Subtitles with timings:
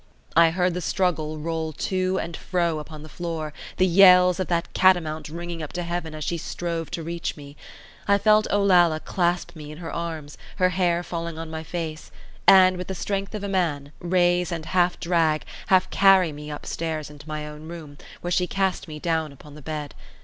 [0.35, 4.73] I heard the struggle roll to and fro upon the floor, the yells of that
[4.73, 7.55] catamount ringing up to Heaven as she strove to reach me.
[8.07, 12.09] I felt Olalla clasp me in her arms, her hair falling on my face,
[12.47, 17.11] and, with the strength of a man, raise and half drag, half carry me upstairs
[17.11, 19.93] into my own room, where she cast me down upon the bed.